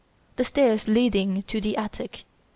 Stairs 0.41 0.87
leading 0.87 1.43
to 1.43 1.61
the 1.61 1.77
attic. 1.77 2.23